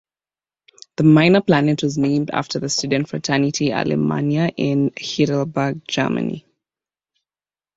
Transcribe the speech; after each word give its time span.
The 0.95 1.03
minor 1.03 1.41
planet 1.41 1.83
was 1.83 1.95
named 1.99 2.31
after 2.31 2.57
the 2.57 2.69
student 2.69 3.07
fraternity 3.07 3.69
"Alemannia" 3.69 4.51
in 4.57 4.93
Heidelberg, 4.99 5.83
Germany. 5.87 6.43